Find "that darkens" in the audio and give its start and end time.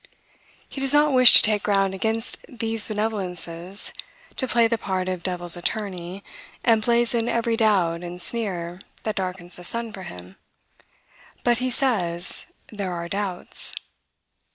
9.03-9.57